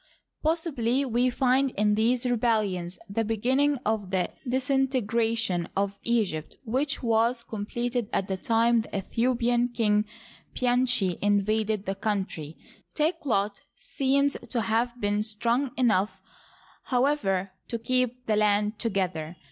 Possibly 0.41 1.05
we 1.05 1.29
find 1.29 1.69
in 1.77 1.93
these 1.93 2.25
rebellions 2.25 2.97
the 3.07 3.23
beginning 3.23 3.77
of 3.85 4.09
the 4.09 4.31
disintegration 4.49 5.69
of 5.77 5.99
Egypt 6.01 6.55
which 6.65 7.03
was 7.03 7.43
com 7.43 7.67
pleted 7.67 8.09
at 8.11 8.27
the 8.27 8.35
time 8.35 8.81
the 8.81 8.87
Aethiopian 8.87 9.71
king 9.75 10.05
Pianchi 10.55 11.19
invaded 11.21 11.85
the 11.85 11.93
country. 11.93 12.57
Takelot 12.95 13.61
seems 13.75 14.35
to 14.49 14.61
have 14.61 14.99
been 14.99 15.21
strong 15.21 15.69
enough, 15.77 16.19
however, 16.85 17.51
to 17.67 17.77
keep 17.77 18.25
the 18.25 18.37
land 18.37 18.79
together. 18.79 19.35